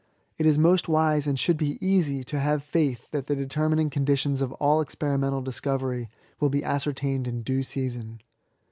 It 0.39 0.47
is 0.47 0.57
most 0.57 0.87
wise, 0.89 1.27
and 1.27 1.37
should 1.39 1.57
be 1.57 1.77
easy, 1.79 2.23
to 2.23 2.39
have 2.39 2.63
faith 2.63 3.07
that 3.11 3.27
the 3.27 3.35
determining 3.35 3.91
conditipns 3.91 4.41
of 4.41 4.51
all 4.53 4.81
experimental 4.81 5.43
disco 5.43 5.77
very 5.77 6.09
will 6.39 6.49
be 6.49 6.63
ascertained 6.63 7.27
in 7.27 7.43
due 7.43 7.61
season. 7.61 8.19